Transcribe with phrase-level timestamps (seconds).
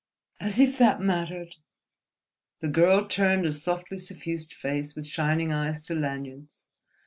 [0.39, 1.57] "As if that mattered!"
[2.59, 6.65] The girl turned a softly suffused face with shining eyes to Lanyard's.